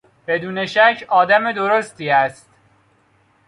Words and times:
بدون 0.27 0.65
شک 0.65 1.05
آدم 1.09 1.51
درستی 1.51 2.09
است. 2.09 2.49